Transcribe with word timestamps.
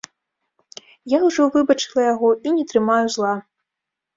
Я 1.13 1.19
ўжо 1.25 1.45
выбачыла 1.57 2.01
яго 2.13 2.29
і 2.49 2.57
не 2.57 2.63
трымаю 2.73 3.05
зла. 3.19 3.35